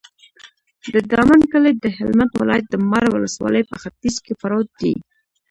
د 0.93 0.95
دامن 1.11 1.41
کلی 1.51 1.71
د 1.77 1.85
هلمند 1.97 2.31
ولایت، 2.39 2.65
د 2.69 2.75
مار 2.89 3.05
ولسوالي 3.15 3.61
په 3.69 3.75
ختیځ 3.81 4.15
کې 4.25 4.33
پروت 4.41 4.67
دی. 4.81 4.93